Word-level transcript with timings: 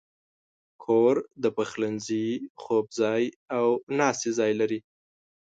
کور 0.83 1.15
د 1.43 1.45
پخلنځي، 1.57 2.27
خوب 2.61 2.85
ځای، 2.99 3.23
او 3.57 3.67
ناستې 3.97 4.29
ځای 4.39 4.51
لري. 4.59 4.79